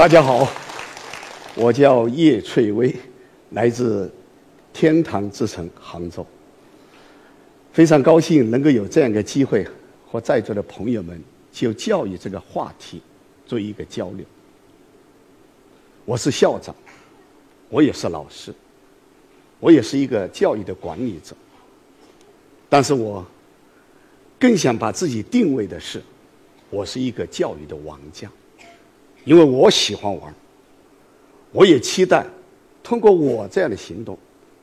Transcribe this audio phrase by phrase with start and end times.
[0.00, 0.50] 大家好，
[1.54, 2.96] 我叫叶翠薇，
[3.50, 4.10] 来自
[4.72, 6.26] 天堂之城杭州。
[7.70, 9.68] 非常高兴能够有这样一个机会，
[10.10, 13.02] 和在座的朋友们就教育这个话题
[13.44, 14.24] 做一个交流。
[16.06, 16.74] 我是校长，
[17.68, 18.54] 我也是老师，
[19.58, 21.36] 我也是一个教育的管理者。
[22.70, 23.22] 但是我
[24.38, 26.02] 更想把自己定位的是，
[26.70, 28.32] 我是一个教育的王将。
[29.24, 30.34] 因为我喜欢玩，
[31.52, 32.26] 我也期待
[32.82, 34.18] 通过我这样的行动，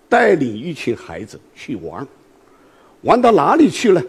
[0.09, 2.05] 带领一群孩子去玩，
[3.01, 4.01] 玩到哪里去呢？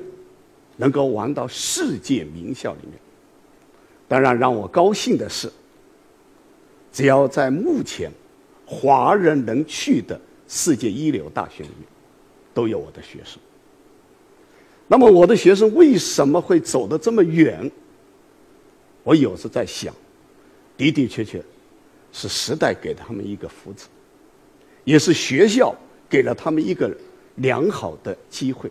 [0.76, 2.92] 能够玩到世界名校里面。
[4.06, 5.52] 当然，让我高兴的是，
[6.92, 8.10] 只要在目前
[8.64, 11.86] 华人能去的世界一流大学里面，
[12.54, 13.38] 都有我的学生。
[14.86, 17.70] 那么，我的学生为什么会走得这么远？
[19.02, 19.94] 我有时在想。
[20.78, 21.42] 的的确确，
[22.12, 23.86] 是时代给他们一个福祉，
[24.84, 25.74] 也是学校
[26.08, 26.90] 给了他们一个
[27.34, 28.70] 良好的机会，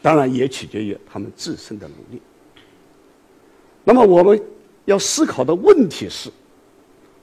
[0.00, 2.22] 当然也取决于他们自身的努力。
[3.82, 4.40] 那么我们
[4.84, 6.30] 要思考的问题是：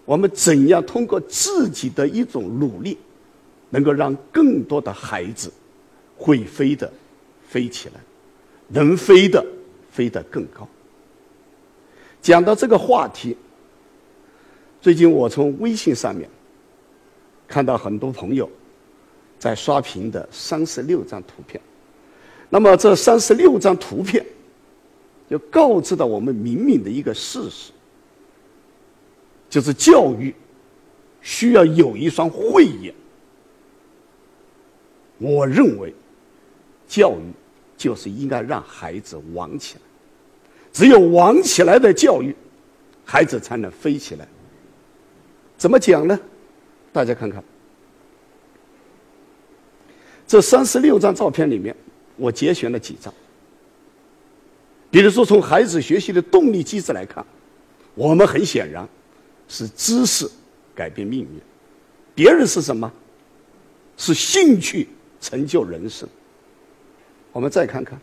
[0.03, 2.97] 我们怎样通过自己的一种努力，
[3.69, 5.49] 能够让更多的孩子
[6.17, 6.91] 会飞的
[7.47, 8.01] 飞起来，
[8.67, 9.43] 能飞的
[9.89, 10.67] 飞得更高？
[12.21, 13.37] 讲到这个话题。
[14.85, 16.29] 最近我从微信上面
[17.47, 18.47] 看到很多朋友
[19.39, 21.59] 在刷屏的三十六张图片，
[22.51, 24.23] 那么这三十六张图片
[25.27, 27.71] 就告知了我们明明的一个事实，
[29.49, 30.31] 就是教育
[31.19, 32.93] 需要有一双慧眼。
[35.17, 35.91] 我认为，
[36.87, 37.33] 教育
[37.75, 39.81] 就是应该让孩子玩起来，
[40.71, 42.35] 只有玩起来的教育，
[43.03, 44.27] 孩子才能飞起来。
[45.57, 46.19] 怎么讲呢？
[46.91, 47.43] 大家看看，
[50.27, 51.75] 这三十六张照片里面，
[52.15, 53.13] 我节选了几张。
[54.89, 57.25] 比如说，从孩子学习的动力机制来看，
[57.95, 58.87] 我们很显然
[59.47, 60.29] 是知识
[60.73, 61.41] 改变命运，
[62.13, 62.91] 别人是什么？
[63.97, 64.87] 是兴趣
[65.19, 66.07] 成就人生。
[67.31, 67.99] 我们再看看，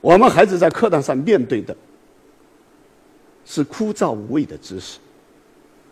[0.00, 1.76] 我们孩子在课堂上面对的
[3.44, 4.98] 是枯燥无味的知识。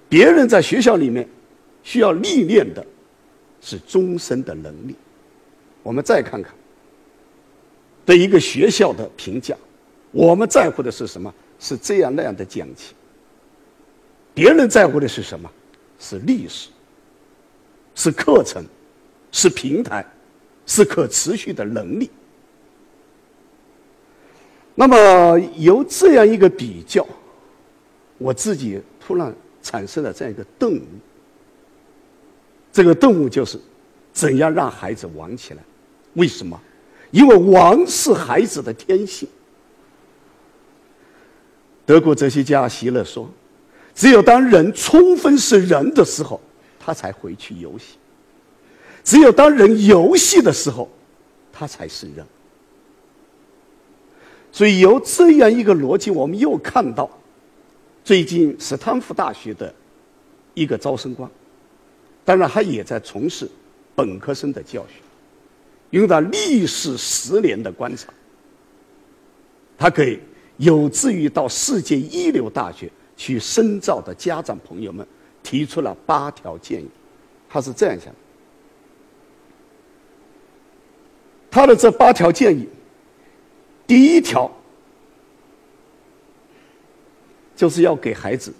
[0.08, 1.28] 别人在学校里面
[1.82, 2.84] 需要历练的
[3.60, 4.94] 是终身的能力。
[5.82, 6.52] 我们再看看
[8.04, 9.56] 对一个学校的评价，
[10.10, 11.32] 我们在乎的是什么？
[11.58, 12.94] 是这样那样的讲题。
[14.32, 15.50] 别人在乎的是什么？
[15.98, 16.68] 是历史，
[17.94, 18.64] 是课程，
[19.32, 20.06] 是平台，
[20.64, 22.08] 是可持续的能力。
[24.74, 27.04] 那么由这样一个比较，
[28.16, 29.34] 我自己突然。
[29.62, 30.82] 产生了这样一个顿悟，
[32.72, 33.58] 这个顿悟就是
[34.12, 35.62] 怎样让孩子玩起来？
[36.14, 36.60] 为什么？
[37.10, 39.28] 因为玩是孩子的天性。
[41.86, 43.28] 德国哲学家席勒说
[43.94, 46.40] ：“只有当人充分是人的时候，
[46.78, 47.96] 他才回去游戏；
[49.02, 50.88] 只有当人游戏的时候，
[51.52, 52.26] 他才是人。”
[54.52, 57.10] 所以由这样一个逻辑，我们又看到。
[58.08, 59.70] 最近，斯坦福大学的
[60.54, 61.30] 一个招生官，
[62.24, 63.46] 当然他也在从事
[63.94, 64.94] 本科生的教学，
[65.90, 68.08] 用他历时十年的观察，
[69.76, 70.18] 他给
[70.56, 75.06] 有志于到世界一流大学去深造的家长朋友们
[75.42, 76.88] 提出了八条建议。
[77.46, 78.10] 他是这样想：
[81.50, 82.66] 他的这八条建议，
[83.86, 84.50] 第一条。
[87.58, 88.54] 就是要给孩子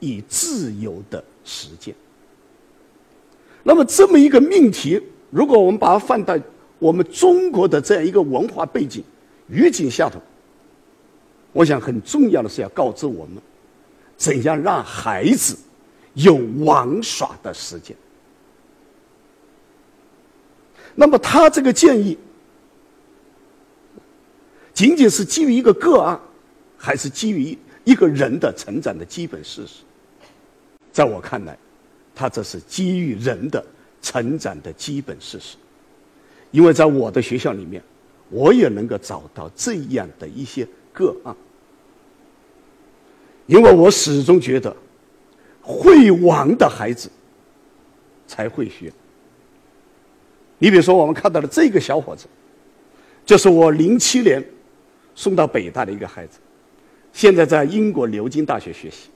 [0.00, 1.94] 以自由的时间。
[3.62, 6.40] 那么这么一个命题，如果我们把它放在
[6.78, 9.04] 我们中国的这样一个文化背景
[9.50, 10.18] 语境下头，
[11.52, 13.36] 我想很重要的是要告知我们，
[14.16, 15.54] 怎样让孩子
[16.14, 17.94] 有玩耍的时间。
[20.94, 22.16] 那么他这个建议，
[24.72, 26.18] 仅仅是基于一个个案，
[26.78, 27.58] 还是基于？
[27.86, 29.84] 一个人的成长的基本事实，
[30.92, 31.56] 在我看来，
[32.16, 33.64] 他这是基于人的
[34.02, 35.56] 成长的基本事实。
[36.50, 37.80] 因为在我的学校里面，
[38.28, 41.32] 我也能够找到这样的一些个案。
[43.46, 44.76] 因为我始终觉得，
[45.62, 47.08] 会玩的孩子
[48.26, 48.92] 才会学。
[50.58, 52.26] 你比如说，我们看到的这个小伙子，
[53.24, 54.44] 就是我零七年
[55.14, 56.40] 送到北大的一个孩子。
[57.16, 59.08] 现在在英国牛津大学学习，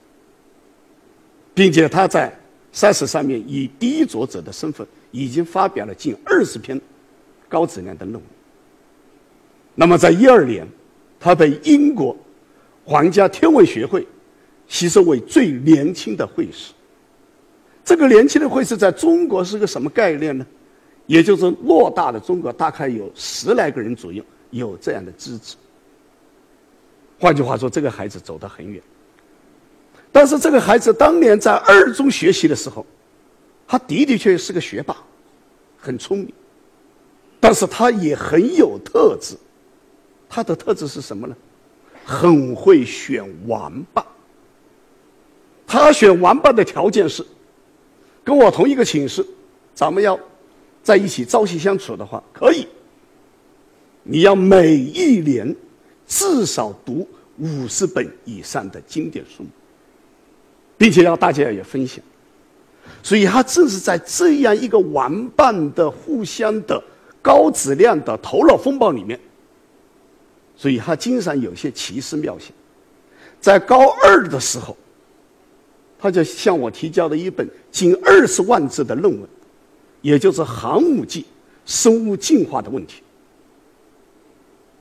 [1.52, 2.34] 并且他在
[2.72, 6.80] 赛事上面以第一作者的身份，已经发表了近二十篇
[7.46, 8.24] 高质量的论文。
[9.74, 10.66] 那么在一二年，
[11.20, 12.16] 他被英国
[12.86, 14.08] 皇家天文学会
[14.66, 16.72] 吸收为最年轻的会士。
[17.84, 20.46] 这个年轻的会士在中国是个什么概念呢？
[21.04, 25.54] 也就是偌大的中国，大概有十来个人左右有这样的资质。
[27.20, 28.82] 换句话说，这个孩子走得很远。
[30.10, 32.84] 但是这个孩子当年在二中学习的时候，
[33.68, 34.96] 他的的确确是个学霸，
[35.78, 36.32] 很聪明，
[37.38, 39.36] 但是他也很有特质。
[40.28, 41.36] 他的特质是什么呢？
[42.04, 44.04] 很会选玩伴。
[45.66, 47.24] 他选玩伴的条件是，
[48.24, 49.24] 跟我同一个寝室，
[49.74, 50.18] 咱们要。
[50.82, 52.66] 在一起朝夕相处的话，可以。
[54.02, 55.54] 你要每一年
[56.10, 57.08] 至少读
[57.38, 59.48] 五十本以上的经典书目，
[60.76, 62.04] 并且要大家也分享。
[63.00, 66.82] 所以他正是在这样一个玩伴的互相的
[67.22, 69.18] 高质量的头脑风暴里面，
[70.56, 72.50] 所以他经常有些奇思妙想。
[73.40, 74.76] 在高二的时候，
[75.96, 79.28] 他就向我提交了一本近二十万字的论文。
[80.02, 81.26] 也就是寒武纪
[81.66, 83.02] 生物进化的问题。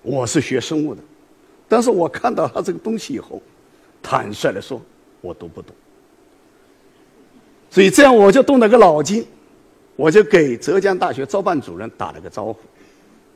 [0.02, 1.02] 我是学生物的，
[1.70, 3.42] 但是我看到他这个东西以后，
[4.04, 4.82] 坦率的说，
[5.22, 5.74] 我读不懂。
[7.70, 9.26] 所以这样我就动了个脑筋，
[9.96, 12.58] 我就给浙江大学招办主任打了个招呼，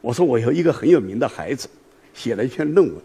[0.01, 1.69] 我说我有一个很有名的孩子，
[2.13, 2.95] 写了一篇论文，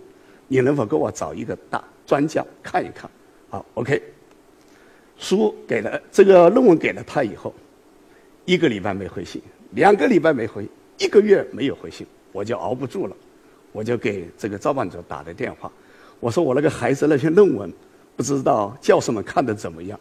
[0.48, 3.08] 你能否给我找一个大专家看一看？
[3.50, 4.02] 好，OK。
[5.18, 7.54] 书给了这个论文给了他以后。
[8.44, 9.42] 一个礼拜没回信，
[9.72, 10.66] 两个礼拜没回，
[10.96, 13.14] 一个月没有回信，我就熬不住了，
[13.72, 15.70] 我就给这个招办者打了电话，
[16.20, 17.72] 我说我那个孩子那篇论文，
[18.16, 19.98] 不知道教授们看的怎么样。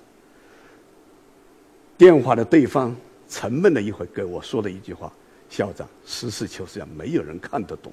[1.97, 2.95] 电话的对方
[3.27, 5.11] 沉闷了一会，给我说了一句话
[5.49, 7.91] ：“校长，实事求是讲，没有人看得懂。”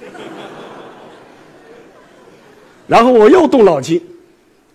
[2.86, 4.02] 然后我又动脑筋，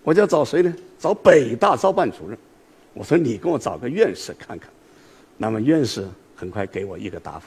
[0.02, 0.74] 我就找谁呢？
[0.98, 2.38] 找北大招办主任，
[2.92, 4.70] 我说你给我找个院士看看。
[5.36, 7.46] 那么院士很快给我一个答复，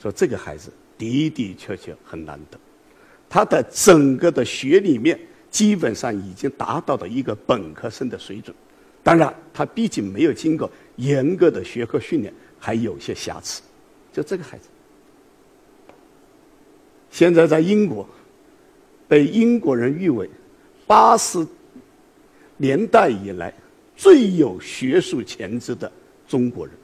[0.00, 2.58] 说这个孩子的的确确很难得，
[3.28, 5.18] 他的整个的学里面
[5.50, 8.54] 基本上已经达到了一个本科生的水准，
[9.02, 13.62] 当然他毕竟没有经过严格的学科训练，还有些瑕疵。
[14.12, 14.68] 就这个孩子，
[17.10, 18.08] 现在在英国
[19.06, 20.28] 被英国人誉为
[20.86, 21.46] 八十
[22.56, 23.52] 年代以来
[23.94, 25.90] 最有学术潜质的
[26.26, 26.74] 中国人。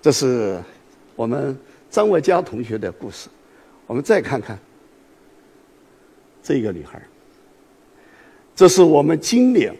[0.00, 0.62] 这是
[1.16, 1.58] 我们
[1.90, 3.28] 张维佳同学的故事。
[3.86, 4.56] 我们再看看
[6.42, 7.02] 这个女孩
[8.54, 9.74] 这是我们今年《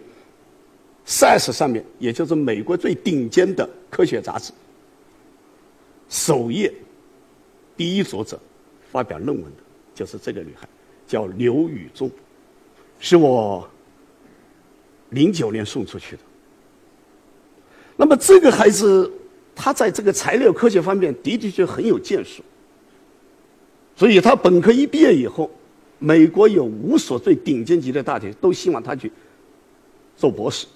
[1.07, 4.53] Science》上面，也就是美国最顶尖的科学杂志
[6.09, 6.73] 首页
[7.77, 8.39] 第一作者
[8.91, 9.63] 发表论文的，
[9.95, 10.69] 就是这个女孩，
[11.07, 12.11] 叫刘宇中，
[12.99, 13.69] 是我
[15.11, 16.23] 零九年送出去的。
[17.97, 19.11] 那么这个孩子。
[19.63, 22.43] 他在这个材料科学方面的的确很有建树，
[23.95, 25.51] 所以他本科一毕业以后，
[25.99, 29.13] 美国有五所最顶尖级的大学都希望他去
[30.17, 30.67] 做博士，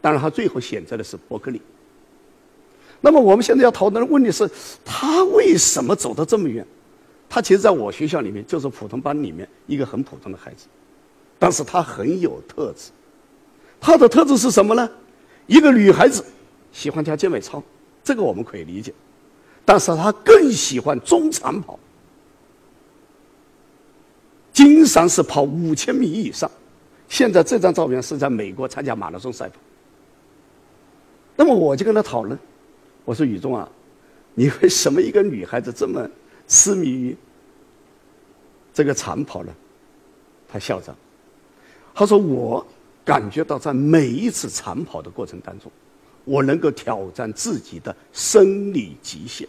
[0.00, 1.60] 当然他最后选择的是伯克利。
[3.00, 4.48] 那么我们现在要讨论的问题是，
[4.84, 6.64] 他为什么走得这么远？
[7.28, 10.66] 他其实在我学校里面就是普通班里面一个很普通的孩子，
[11.36, 12.92] 但是他很有特质。
[13.80, 14.88] 他的特质是什么呢？
[15.48, 16.24] 一个女孩子
[16.70, 17.60] 喜欢跳健美操。
[18.04, 18.92] 这个我们可以理解，
[19.64, 21.78] 但是他更喜欢中长跑，
[24.52, 26.48] 经常是跑五千米以上。
[27.08, 29.56] 现在这张照片是在美国参加马拉松赛跑。
[31.36, 32.38] 那么我就跟他讨论，
[33.04, 33.68] 我说：“宇中啊，
[34.34, 36.08] 你为什么一个女孩子这么
[36.46, 37.16] 痴迷于
[38.72, 39.54] 这个长跑呢？”
[40.48, 40.94] 他笑着，
[41.94, 42.64] 他说：“我
[43.04, 45.70] 感觉到在每一次长跑的过程当中。”
[46.24, 49.46] 我能够挑战自己的生理极限。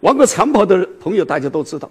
[0.00, 1.90] 玩过长跑的朋友，大家都知道，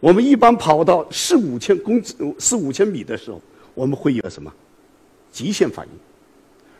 [0.00, 2.02] 我们一般跑到四五千公
[2.38, 3.40] 四五千米的时候，
[3.72, 4.52] 我们会有什么
[5.30, 5.92] 极限反应？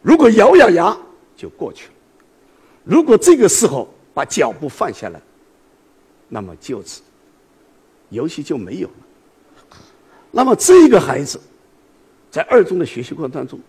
[0.03, 0.97] 如果咬咬牙
[1.37, 1.93] 就过去了；
[2.83, 5.23] 如果这个时候把脚步放下来，
[6.29, 7.01] 那么就此
[8.11, 9.79] 游戏就没有了。
[10.33, 11.41] 那么这个孩子
[12.29, 13.61] 在二中的学习过程当中。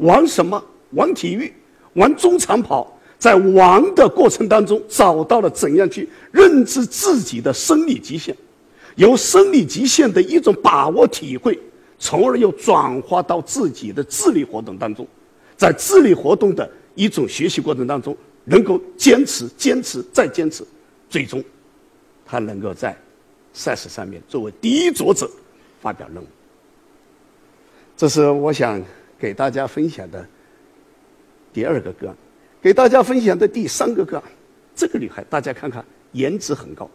[0.00, 0.62] 玩什么？
[0.90, 1.52] 玩体育，
[1.92, 8.36] 玩中长跑，在玩的过程当中，找到了怎样去认知自己的生理极限，
[8.96, 11.56] 由生理极限的一种把握体会，
[11.96, 15.06] 从而又转化到自己的智力活动当中，
[15.56, 20.64] 在智力活动的一种学习过程当中，能够坚持、坚持再坚持，
[21.08, 21.40] 最终，
[22.26, 22.96] 他能够在
[23.52, 25.30] 赛事上面作为第一作者
[25.80, 26.26] 发表论文。
[27.96, 28.82] 这是我想
[29.20, 30.26] 给大家分享的
[31.52, 32.16] 第二个个案，
[32.62, 34.24] 给大家分享的第三个个案。
[34.74, 36.88] 这个女孩，大家看看，颜值很高。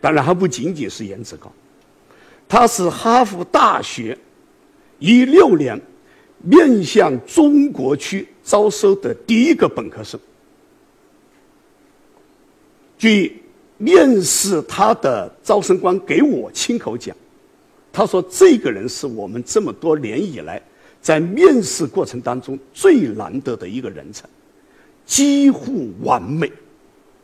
[0.00, 1.52] 当然，还不仅仅是颜值高，
[2.48, 4.18] 她是哈佛大学
[4.98, 5.80] 一六年
[6.42, 10.18] 面向中国区招收的第一个本科生。
[12.98, 13.40] 据
[13.78, 17.16] 面试他的招生官给我亲口讲，
[17.92, 20.62] 他说：“这个人是我们这么多年以来
[21.00, 24.24] 在面试过程当中最难得的一个人才，
[25.04, 26.50] 几乎完美。”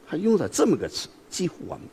[0.07, 1.87] 他用了这么个词：“几乎完美。”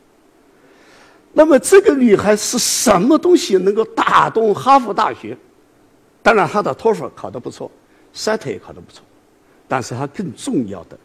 [1.32, 5.36] 那么这个女孩是什么东西能够打动哈佛大学？
[6.22, 7.70] 当然，她的托福考得不错
[8.14, 9.02] ，SAT 也考得不错，
[9.68, 10.98] 但是她更重要的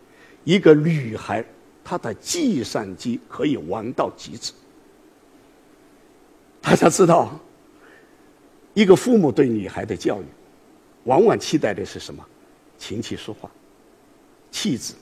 [0.43, 1.45] 一个女孩，
[1.83, 4.51] 她的计算机可以玩到极致。
[6.61, 7.37] 大家知道，
[8.73, 10.25] 一个父母对女孩的教育，
[11.03, 12.25] 往往期待的是什么？
[12.77, 13.49] 琴棋书画、
[14.49, 14.93] 气质、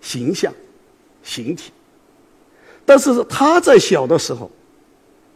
[0.00, 0.52] 形象、
[1.22, 1.72] 形体。
[2.84, 4.50] 但是他在小的时候，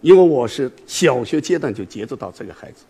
[0.02, 2.84] 因为我是小学阶段就接触到这个孩子，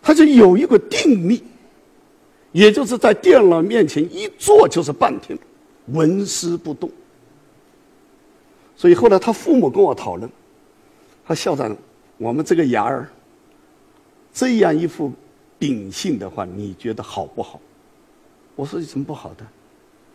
[0.00, 1.42] 他就有一个定力，
[2.52, 5.36] 也就是在电脑面前一坐就是半天，
[5.86, 6.88] 纹丝不动。
[8.76, 10.30] 所以后来他父母跟我讨论，
[11.26, 11.76] 他校长，
[12.18, 13.08] 我们这个伢儿
[14.32, 15.12] 这样一副
[15.58, 17.60] 秉性的话，你觉得好不好？
[18.54, 19.46] 我说有什么不好的？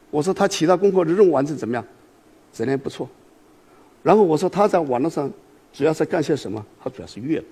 [0.09, 1.85] 我说他其他功课的任务完成怎么样？
[2.51, 3.07] 质量不错，
[4.03, 5.31] 然后我说他在网络上
[5.71, 6.65] 主要是干些什么？
[6.83, 7.47] 他主要是阅读，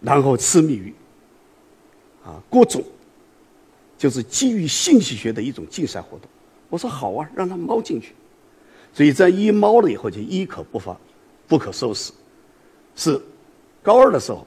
[0.00, 0.92] 然后痴迷于
[2.24, 2.82] 啊各种
[3.96, 6.28] 就是基于信息学的一种竞赛活动。
[6.68, 8.14] 我说好啊，让他猫进去。
[8.92, 10.98] 所以在一猫了以后就一可不发，
[11.46, 12.12] 不可收拾。
[12.98, 13.20] 是
[13.80, 14.44] 高二的时候，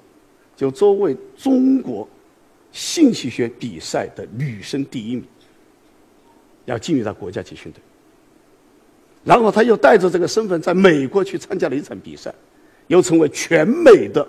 [0.57, 2.05] 就作为中国
[2.73, 5.23] 信息学比赛的女生第一名，
[6.65, 7.81] 要进入到国家集训队。
[9.23, 12.33] 然后他又带着这个身份，在美国去参加了一场比赛，
[12.87, 14.27] 又成为全美的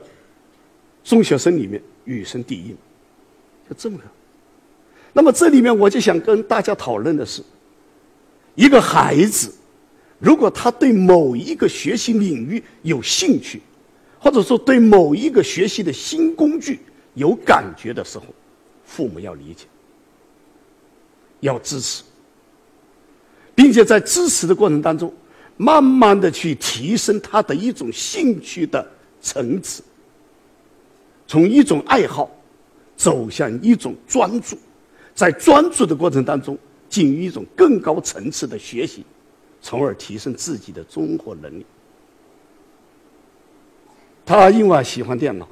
[1.03, 2.77] 中学生里面女生第一，
[3.69, 4.05] 就这么个。
[5.13, 7.43] 那么这里面我就想跟大家讨论的是，
[8.55, 9.53] 一个孩子，
[10.21, 13.61] 如果他对某一个学习领域有兴趣，
[14.23, 16.79] 或者说对某一个学习的新工具
[17.15, 18.27] 有感觉的时候，
[18.85, 19.67] 父母要理解，
[21.41, 22.05] 要支持。
[23.53, 25.13] 并且在支持的过程当中，
[25.57, 28.87] 慢慢的去提升他的一种兴趣的
[29.21, 29.83] 层次，
[31.27, 32.31] 从一种爱好
[32.97, 34.57] 走向一种专注，
[35.17, 36.57] 在专注的过程当中
[36.89, 39.05] 进入一种更高层次的学习，
[39.61, 41.67] 从而提升自己的综合能力。
[44.25, 45.49] 他因为喜欢电脑，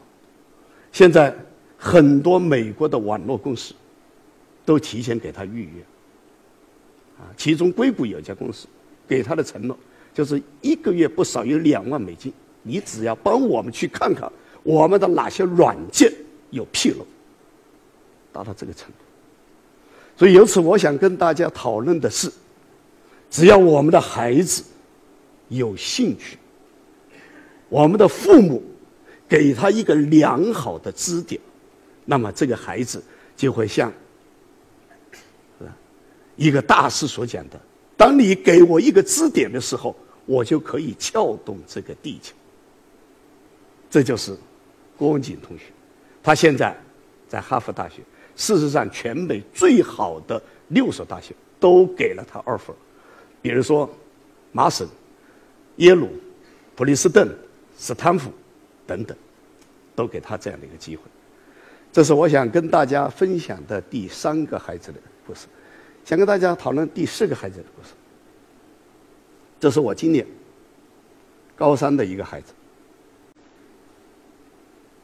[0.92, 1.34] 现在
[1.76, 3.74] 很多美国的网络公司
[4.64, 5.82] 都提前给他预约。
[7.18, 8.66] 啊，其中硅谷有一家公司，
[9.06, 9.76] 给他的承诺
[10.14, 14.30] 就是一个月不少于两万美金，你只要帮我们去看看
[14.62, 16.10] 我们的哪些软件
[16.50, 17.06] 有纰漏，
[18.32, 18.94] 达到这个程度。
[20.16, 22.30] 所以由此，我想跟大家讨论的是，
[23.30, 24.62] 只要我们的孩子
[25.48, 26.38] 有兴趣，
[27.70, 28.62] 我们的父母
[29.26, 31.40] 给他一个良好的支点，
[32.04, 33.02] 那么这个孩子
[33.34, 33.90] 就会像。
[36.36, 37.60] 一个大师所讲的
[37.98, 42.34] ：“当你给我一个支点的时候，我就可以撬动这个地球。”
[43.90, 44.34] 这就是
[44.96, 45.64] 郭文景同学，
[46.22, 46.74] 他现在
[47.28, 48.00] 在哈佛大学。
[48.36, 52.72] 事实上，全美最好的六所大学都给了他 offer，
[53.42, 53.86] 比如说
[54.50, 54.88] 麻省、
[55.76, 56.08] 耶鲁、
[56.74, 57.28] 普林斯顿、
[57.80, 58.30] 斯坦福
[58.87, 59.16] 等等，
[59.96, 61.02] 都给他这样的一个机会。
[61.90, 65.46] 这是我想跟大家分享的第三个孩子的故事。
[66.04, 67.94] 想跟大家讨论第四个孩子的故事。
[69.58, 70.26] 这是我今年
[71.56, 72.52] 高三的一个孩子。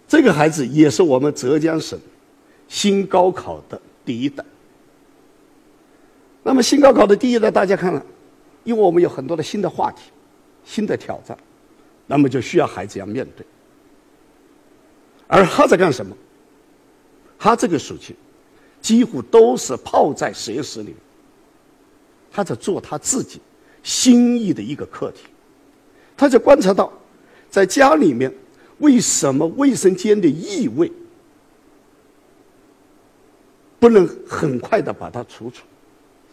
[0.06, 1.98] 这个孩子也是我们浙江省
[2.68, 4.44] 新高考的第一代。
[6.42, 8.04] 那么新高考的第一代，大家看了，
[8.64, 10.10] 因为我们有很多的新的话题、
[10.62, 11.36] 新的挑战，
[12.06, 13.44] 那么就需要孩子要面对。
[15.26, 16.16] 而他在干什么？
[17.38, 18.14] 他这个暑期。
[18.78, 20.94] 几乎都是泡在实验室里，
[22.30, 23.40] 他在做他自己
[23.82, 25.24] 心意的一个课题，
[26.16, 26.92] 他就观察到
[27.50, 28.32] 在家里面，
[28.78, 30.92] 为什么卫生间的异味
[33.80, 35.64] 不能很快的把它除除？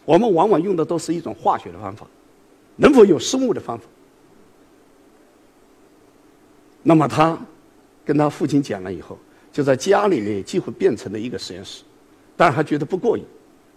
[0.04, 2.06] 我们往往用的都是一种化学的方法，
[2.76, 3.84] 能否有生物的方法？
[6.86, 7.36] 那么他
[8.04, 9.18] 跟他父亲讲了以后，
[9.50, 11.82] 就在家里面几乎变成了一个实验室，
[12.36, 13.24] 但是他觉得不过瘾，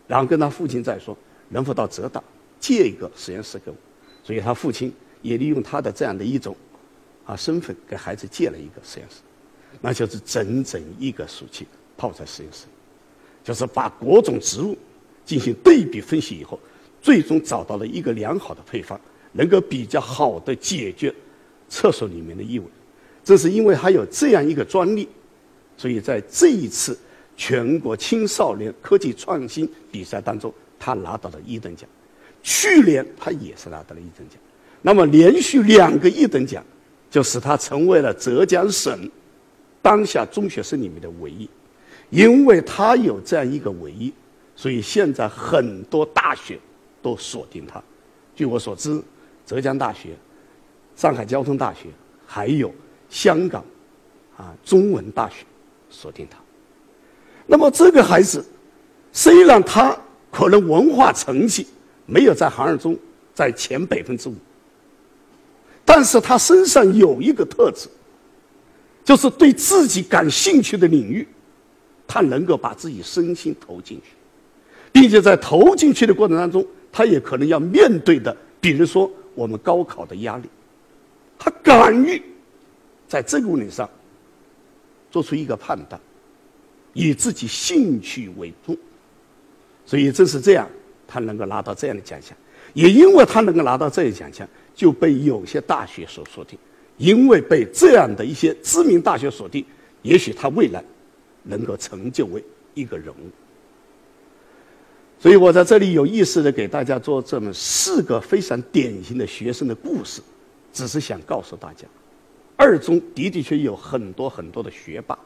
[0.08, 2.22] 然后跟他父亲再说，能否到浙大
[2.60, 3.78] 借一个实验室给我？
[4.24, 6.54] 所以他父亲也利用他的这样的一种
[7.26, 9.22] 啊身份，给孩子借了一个实验室，
[9.80, 12.66] 那就是整整一个暑期泡在实验室，
[13.42, 14.78] 就是把各种植物
[15.24, 16.60] 进行对比分析以后，
[17.02, 19.00] 最终找到了一个良好的配方，
[19.32, 21.14] 能够比较好的解决
[21.70, 22.66] 厕所里面的异味。
[23.28, 25.06] 正是因为他有这样一个专利，
[25.76, 26.98] 所以在这一次
[27.36, 31.90] 全国青少年科技创新比赛当中，他拿到了一等奖。
[32.42, 34.40] 去年他也是拿到了一等奖，
[34.82, 36.64] 那么连续两个一等奖，
[37.12, 38.98] 就使他成为了浙江省
[39.82, 41.50] 当下中学生里面的唯一。
[42.10, 44.14] 因为他有这样一个唯一，
[44.56, 46.58] 所以现在很多大学
[47.02, 47.84] 都锁定他。
[48.34, 49.04] 据我所知，
[49.46, 50.16] 浙江大学、
[50.96, 51.90] 上海交通大学
[52.26, 52.74] 还有
[53.10, 53.64] 香港
[54.36, 55.46] 啊中文大学
[55.90, 56.38] 锁定他。
[57.46, 58.46] 那么这个孩子，
[59.12, 59.98] 虽然他
[60.32, 61.66] 可能文化成绩，
[62.06, 62.98] 没有在行业中
[63.34, 64.36] 在前百分之五，
[65.86, 67.88] 但是他身上有一个特质，
[69.06, 71.26] 就是对自己感兴趣的领域，
[72.06, 74.12] 他能够把自己身心投进去，
[74.92, 80.50] 并且在投进去的过程当中，他也可能要面对的，比如说我们高考的压力，
[81.40, 82.22] 他敢于
[83.08, 83.90] 在这个问题上
[85.10, 86.00] 做出一个判断，
[86.94, 88.78] 以自己兴趣为重，
[89.86, 90.68] 所以正是这样。
[91.10, 92.36] 他能够拿到这样的奖项，
[92.74, 94.46] 也因为他能够拿到这些奖项，
[94.76, 96.60] 就被有些大学所锁定。
[96.98, 99.64] 因为被这样的一些知名大学锁定，
[100.02, 100.84] 也许他未来
[101.44, 103.30] 能够成就为一个人物。
[105.18, 110.22] 所以我在这里有意识的给大家做这么四个非常典型的学生的故事，
[110.74, 111.88] 只是想告诉大家，
[112.58, 115.18] 二中的的确有很多很多的学霸，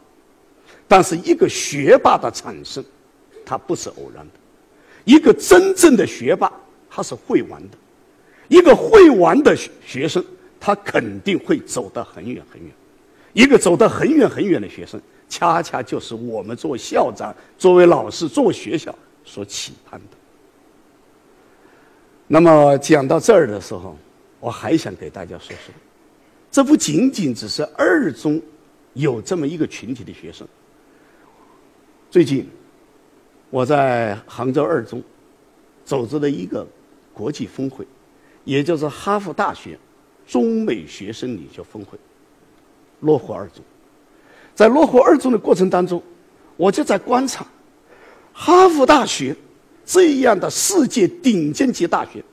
[0.88, 2.84] 但是一个学霸的产生，
[3.44, 4.32] 它不是偶然的。
[5.06, 6.52] 一个真正的学霸，
[6.88, 7.78] 他是会玩的；
[8.50, 10.24] 一个会玩的学生，
[10.60, 12.72] 他肯定会走得很远很远。
[13.34, 20.18] 一个走得很远很远的学生，恰恰就是我们作为校长、作为老师、作为学校所期盼的。
[22.28, 23.98] 那么讲到这儿的时候，
[24.40, 25.74] 我还想给大家说说，
[26.52, 28.40] 这不仅仅只是二中
[28.94, 30.48] 有这么一个群体的学生。
[32.10, 32.48] 最近。
[33.50, 35.04] 我在杭州二中
[35.84, 36.66] 组织了一个
[37.14, 37.86] 国际峰会，
[38.46, 39.78] 也就是哈佛大学
[40.26, 42.00] 中美学生领袖峰会，
[43.02, 43.62] 落户二中。
[44.56, 46.02] 在落户二中的过程当中，
[46.56, 47.46] 我就在观察
[48.32, 49.36] 哈佛大学
[49.86, 52.24] 这样的世界顶尖级大学，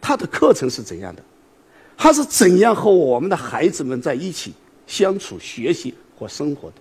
[0.00, 1.22] 它的课程是怎样的？
[2.02, 4.54] 他是怎样和我们的孩子们在一起
[4.86, 6.76] 相处、学习和生活的？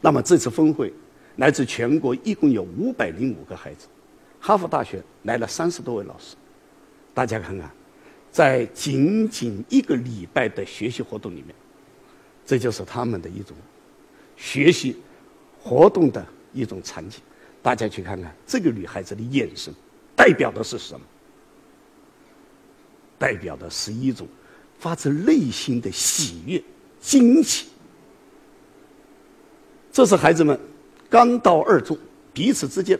[0.00, 0.92] 那么这次峰会
[1.36, 3.86] 来自全国，一共有五百零五个孩子。
[4.40, 6.34] 哈佛大学来了三十多位老师，
[7.14, 7.70] 大家看看，
[8.32, 11.54] 在仅仅一个礼拜的学习活动里面，
[12.44, 13.56] 这就是他们的一种
[14.36, 14.96] 学习
[15.62, 17.20] 活动的一种场景。
[17.62, 19.72] 大家去看看这个女孩子的眼神，
[20.16, 21.06] 代表的是什么？
[23.18, 24.26] 代表的是一种
[24.78, 26.62] 发自内心的喜悦、
[27.00, 27.68] 惊喜。
[29.92, 30.58] 这是孩子们
[31.08, 31.96] 刚到二中，
[32.32, 32.98] 彼此之间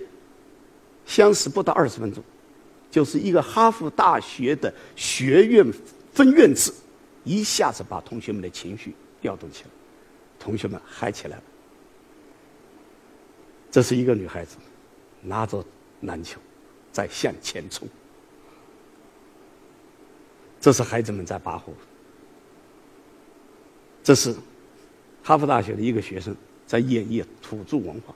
[1.05, 2.24] 相识不到二十分钟，
[2.90, 5.70] 就是一个哈佛大学的学院
[6.14, 6.72] 分院制，
[7.24, 9.70] 一下子把同学们的情绪调动起来，
[10.38, 11.42] 同学们嗨起来了。
[13.70, 14.57] 这是一个女孩子，
[15.20, 15.62] 拿着
[16.00, 16.40] 篮球
[16.90, 17.87] 在向前冲。
[20.61, 21.73] 这是孩子们在拔河。
[24.03, 24.35] 这是
[25.23, 26.37] 哈佛大学的一个学生。
[26.66, 28.12] 在演绎土著文化，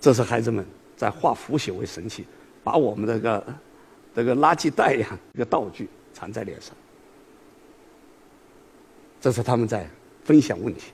[0.00, 2.24] 这是孩子们在化腐朽为神奇，
[2.64, 3.54] 把我们这个
[4.12, 6.74] 这个垃圾袋呀一个道具藏在脸上。
[9.20, 9.88] 这是他们在
[10.24, 10.90] 分享问题，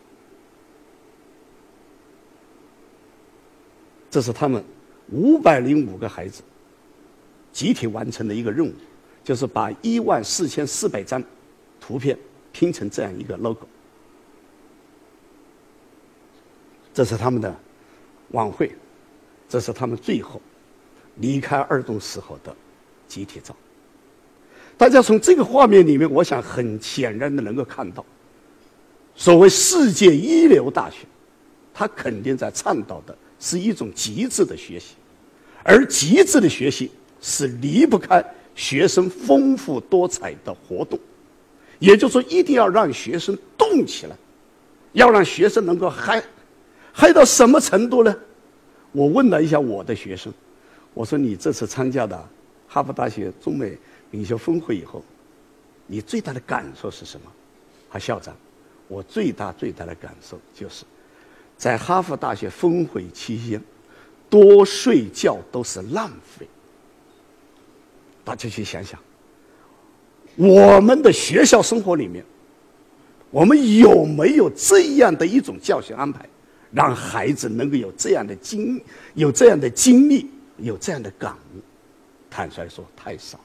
[4.11, 4.63] 这是他们
[5.11, 6.43] 五百零五个孩子
[7.53, 8.73] 集体完成的一个任务，
[9.25, 11.23] 就是把一万四千四百张
[11.81, 12.17] 图片
[12.53, 13.67] 拼成这样一个 logo。
[16.93, 17.55] 这是他们的
[18.31, 18.71] 晚会，
[19.49, 20.41] 这是他们最后
[21.17, 22.55] 离开二中时候的
[23.07, 23.55] 集体照。
[24.77, 28.05] 大家从这个画面里面，我想很显然的能够看到，
[29.15, 31.07] 所谓世界一流大学，
[31.75, 34.95] 它肯定在倡导的是一种极致的学习，
[35.63, 40.99] 而极致的学习是离不开学生丰富多彩的活动，
[41.79, 44.17] 也就是说，一定要让学生动起来，
[44.93, 46.23] 要让学生能够嗨，
[46.93, 48.15] 嗨到什么程度呢？
[48.93, 50.33] 我问了一下我的学生，
[50.95, 52.29] 我说你这次参加的
[52.67, 53.79] 哈佛大学中美
[54.11, 55.03] 领袖峰会以后，
[55.87, 57.31] 你最大的感受是什么？
[57.91, 58.35] 他，校长，
[58.89, 60.85] 我最大最大的感受就是，
[61.57, 63.63] 在哈佛大学峰会期间，
[64.29, 66.47] 多睡觉都是浪费。
[68.31, 68.97] 大家去想想，
[70.37, 72.25] 我们的学校生活里面，
[73.33, 76.25] 我们有没有这样的一种教学安排？
[76.71, 78.81] 让孩子能够有这样的经、
[79.15, 81.61] 有这样的经历、有这样的感悟，
[82.31, 83.37] 坦率说太少。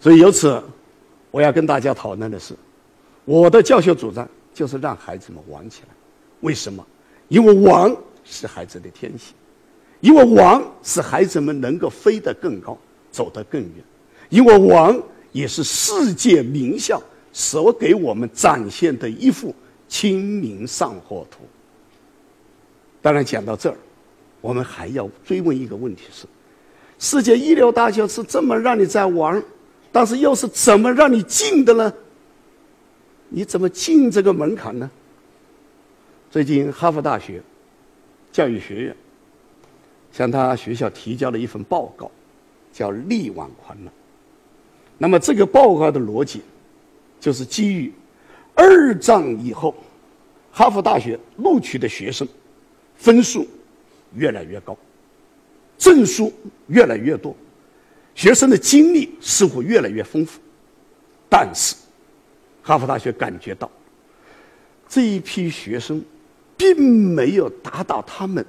[0.00, 0.62] 所以由此，
[1.30, 2.54] 我要跟大家讨论的是，
[3.26, 5.88] 我的教学主张就是让孩子们玩起来。
[6.40, 6.82] 为什么？
[7.28, 9.34] 因为玩是孩子的天性，
[10.00, 12.78] 因为玩是孩子们能够飞得更高、
[13.12, 13.84] 走得更远，
[14.30, 17.00] 因为玩也是世界名校
[17.32, 19.54] 所给我们展现的一幅
[19.86, 21.44] 清明上河图。
[23.00, 23.76] 当然，讲到这儿，
[24.40, 26.26] 我们还要追问一个问题：是
[26.98, 29.42] 世界一流大学是这么让你在玩，
[29.90, 31.92] 但是又是怎么让你进的呢？
[33.28, 34.90] 你怎么进这个门槛呢？
[36.30, 37.42] 最近，哈佛大学
[38.30, 38.96] 教育学院
[40.12, 42.10] 向他学校提交了一份报告，
[42.72, 43.92] 叫“力挽狂澜”。
[44.98, 46.40] 那么，这个报告的逻辑
[47.20, 47.92] 就是基于
[48.54, 49.74] 二战以后
[50.50, 52.26] 哈佛大学录取的学生。
[52.94, 53.44] 分数
[54.14, 54.78] 越来越高，
[55.76, 56.32] 证书
[56.68, 57.34] 越来越多，
[58.14, 60.38] 学生的经历似乎越来越丰富，
[61.28, 61.74] 但是，
[62.62, 63.68] 哈佛大学感觉到
[64.88, 66.00] 这一批学生
[66.56, 68.46] 并没有达到他们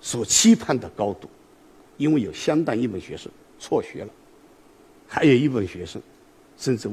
[0.00, 1.28] 所期盼的高度，
[1.96, 4.10] 因为有相当一部分学生辍学了，
[5.06, 6.00] 还有一部分学生
[6.56, 6.90] 甚至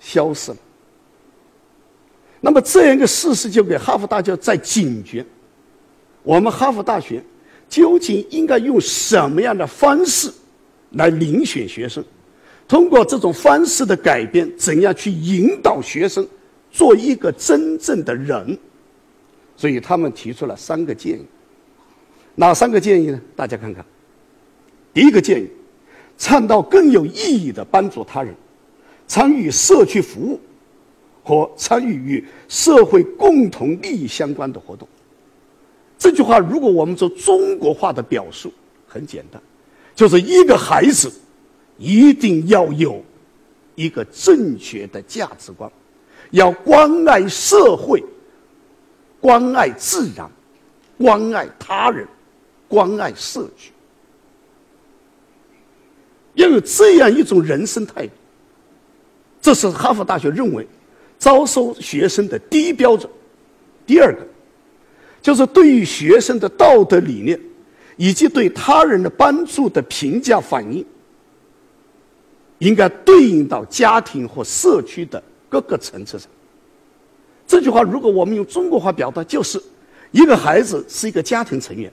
[0.00, 0.56] 消失了。
[2.40, 5.24] 那么这样一个事实就给哈佛大学在警觉：
[6.22, 7.22] 我们哈佛大学
[7.68, 10.30] 究竟应该用什么样的方式
[10.90, 12.04] 来遴选学生？
[12.68, 16.26] 通过这种方式的改变，怎样去引导学生
[16.70, 18.58] 做一个真正的人？
[19.56, 21.24] 所以他们提出了三个建议。
[22.36, 23.20] 哪三个建议呢？
[23.34, 23.84] 大家看看。
[24.94, 25.48] 第一个建议：
[26.16, 28.32] 倡导更有意义的帮助他人，
[29.08, 30.40] 参与社区服务。
[31.28, 34.86] 和参与与社会共同利益相关的活动。
[35.98, 38.52] 这句话，如果我们做中国化的表述，
[38.86, 39.42] 很简单，
[39.92, 41.12] 就是一个孩子
[41.78, 43.04] 一定要有
[43.74, 45.68] 一个正确的价值观，
[46.30, 48.00] 要关爱社会、
[49.20, 50.30] 关爱自然、
[50.96, 52.06] 关爱他人、
[52.68, 53.72] 关爱社区，
[56.34, 58.12] 要有这样一种人生态度。
[59.40, 60.66] 这是哈佛大学认为。
[61.18, 63.10] 招收学生的第一标准，
[63.86, 64.20] 第二个，
[65.22, 67.40] 就是对于学生的道德理念，
[67.96, 70.84] 以及对他人的帮助的评价反应，
[72.58, 76.28] 应该对应到家庭和社区的各个层次上。
[77.46, 79.58] 这句话如果我们用中国话表达，就是
[80.10, 81.90] 一个孩子是一个家庭成员，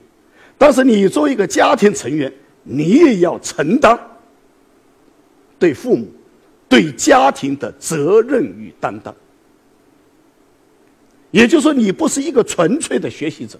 [0.58, 3.98] 但是你作为一个家庭成员，你也要承担
[5.58, 6.06] 对父母。
[6.66, 9.14] 对家庭的责任与担当，
[11.30, 13.56] 也就是说，你不是一个纯粹的学习者，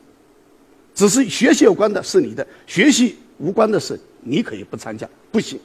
[0.94, 5.61] 只是学习有关的是你的，学习无关的事你可以不参加，不行，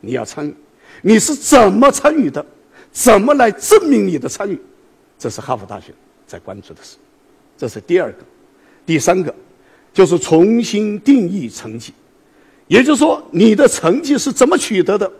[0.00, 0.54] 你要参与。
[1.02, 2.44] 你是怎么参与的？
[2.92, 4.60] 怎么来证明你的参与？
[5.18, 5.92] 这是哈佛大学
[6.28, 6.96] 在关注的事。
[7.58, 8.18] 这是第二个，
[8.84, 9.34] 第三个
[9.96, 11.90] 就是重新定义成绩，
[12.66, 15.10] 也就是说，你的成绩是怎么取得的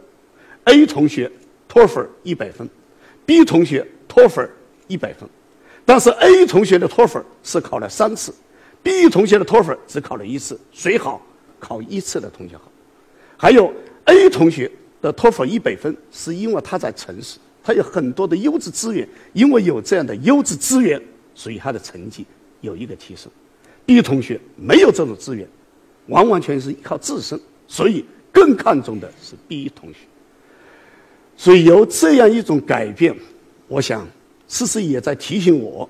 [0.64, 1.32] ？A 同学
[1.66, 2.68] 托福一百分
[3.24, 4.42] ，B 同学托福
[4.86, 5.26] 一百分，
[5.86, 8.34] 但是 A 同学的托福是考了三次
[8.82, 11.24] ，B 同学的托福只考了一次，谁好？
[11.58, 12.70] 考一次的同学好。
[13.38, 13.72] 还有
[14.04, 21.02] A 同学的托福一百分，是因为他在城市，他有很多的优质资源，因为有这样的优质资源，
[21.34, 22.26] 所以他的成绩
[22.60, 23.32] 有一个提升。
[23.86, 25.48] B 同学没有这种资源，
[26.08, 30.00] 完完全是依靠自身，所以更看重的是 B 同学。
[31.36, 33.14] 所以由这样一种改变，
[33.68, 34.06] 我想，
[34.48, 35.88] 事实也在提醒我，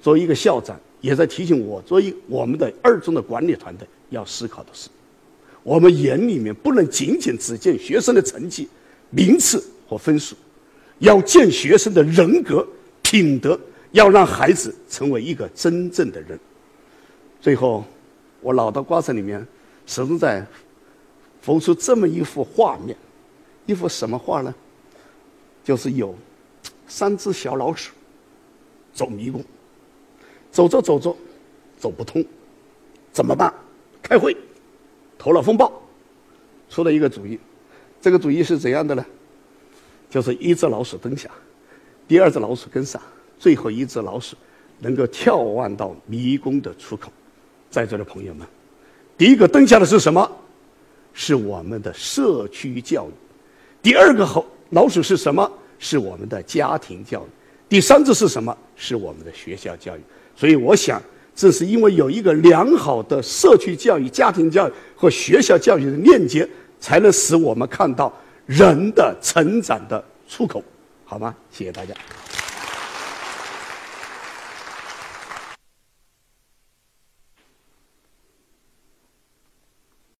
[0.00, 4.88] 作为一个校长，也在提醒我，作为我们的二中的管理团队要思考的是：
[5.62, 8.66] 我们眼里面不能仅仅只见学生的成绩、
[9.10, 10.34] 名次和分数，
[11.00, 12.66] 要见学生的人格、
[13.02, 16.38] 品德，要让孩子成为一个真正的人。
[17.40, 17.84] 最后，
[18.40, 19.46] 我脑袋瓜子里面
[19.86, 20.46] 始终在
[21.40, 22.96] 浮出这么一幅画面，
[23.64, 24.54] 一幅什么画呢？
[25.64, 26.14] 就是有
[26.86, 27.92] 三只小老鼠
[28.92, 29.42] 走迷宫，
[30.50, 31.16] 走着走着
[31.78, 32.24] 走不通，
[33.12, 33.52] 怎么办？
[34.02, 34.36] 开会。
[35.16, 35.70] 头脑风暴，
[36.68, 37.38] 出了一个主意，
[38.00, 39.04] 这个主意是怎样的呢？
[40.08, 41.30] 就是一只老鼠蹲下，
[42.08, 43.00] 第二只老鼠跟上，
[43.38, 44.36] 最后一只老鼠
[44.78, 47.12] 能够眺望到迷宫的出口。
[47.70, 48.46] 在座的朋友们，
[49.16, 50.30] 第一个蹲下的是什么？
[51.14, 53.12] 是我们的社区教育。
[53.82, 55.50] 第二个猴老鼠是什么？
[55.78, 57.28] 是我们的家庭教育。
[57.68, 58.56] 第三只是什么？
[58.76, 60.00] 是我们的学校教育。
[60.36, 61.00] 所以我想。
[61.32, 66.46] 正是因为有一个良好的社区教育、家庭教育和学校教育的链接，
[66.78, 68.12] 才能使我们看到
[68.44, 70.62] 人的成长的出口，
[71.06, 71.34] 好吗？
[71.50, 71.94] 谢谢大家。